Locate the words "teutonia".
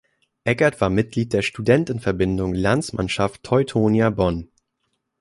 3.43-4.09